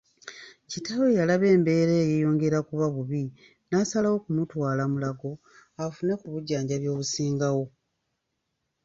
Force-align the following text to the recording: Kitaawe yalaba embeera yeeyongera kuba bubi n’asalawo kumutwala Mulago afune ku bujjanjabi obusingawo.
Kitaawe 0.69 1.09
yalaba 1.19 1.45
embeera 1.55 1.93
yeeyongera 2.01 2.59
kuba 2.69 2.85
bubi 2.95 3.23
n’asalawo 3.69 4.17
kumutwala 4.23 4.81
Mulago 4.91 5.31
afune 5.85 6.13
ku 6.21 6.25
bujjanjabi 6.33 6.87
obusingawo. 6.93 7.65